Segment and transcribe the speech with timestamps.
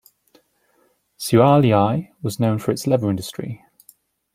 [1.19, 3.63] Šiauliai was known for its leather industry.